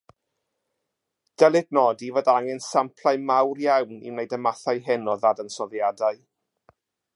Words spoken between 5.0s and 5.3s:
o